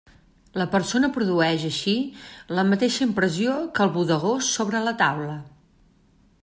[0.59, 1.93] La persona produeix, així,
[2.59, 5.37] la mateixa impressió que el bodegó sobre la taula.